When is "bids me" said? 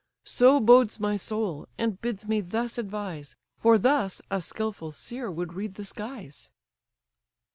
2.01-2.41